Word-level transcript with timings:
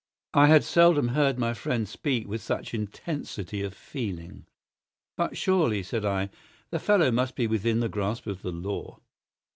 I 0.33 0.47
had 0.47 0.63
seldom 0.63 1.09
heard 1.09 1.37
my 1.37 1.53
friend 1.53 1.87
speak 1.87 2.27
with 2.27 2.41
such 2.41 2.73
intensity 2.73 3.61
of 3.61 3.75
feeling. 3.75 4.47
"But 5.15 5.37
surely," 5.37 5.83
said 5.83 6.05
I, 6.05 6.31
"the 6.71 6.79
fellow 6.79 7.11
must 7.11 7.35
be 7.35 7.45
within 7.45 7.81
the 7.81 7.87
grasp 7.87 8.25
of 8.25 8.41
the 8.41 8.51
law?" 8.51 8.97